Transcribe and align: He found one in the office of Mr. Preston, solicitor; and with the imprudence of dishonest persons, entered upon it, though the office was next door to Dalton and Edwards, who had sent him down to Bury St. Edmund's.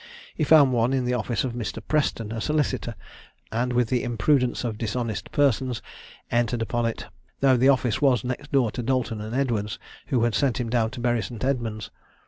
He 0.33 0.43
found 0.43 0.73
one 0.73 0.93
in 0.93 1.05
the 1.05 1.13
office 1.13 1.43
of 1.43 1.53
Mr. 1.53 1.79
Preston, 1.87 2.41
solicitor; 2.41 2.95
and 3.51 3.71
with 3.71 3.89
the 3.89 4.03
imprudence 4.03 4.63
of 4.63 4.79
dishonest 4.79 5.31
persons, 5.31 5.79
entered 6.31 6.63
upon 6.63 6.87
it, 6.87 7.05
though 7.41 7.55
the 7.55 7.69
office 7.69 8.01
was 8.01 8.23
next 8.23 8.51
door 8.51 8.71
to 8.71 8.81
Dalton 8.81 9.21
and 9.21 9.35
Edwards, 9.35 9.77
who 10.07 10.23
had 10.23 10.33
sent 10.33 10.59
him 10.59 10.71
down 10.71 10.89
to 10.89 10.99
Bury 10.99 11.21
St. 11.21 11.43
Edmund's. 11.45 11.91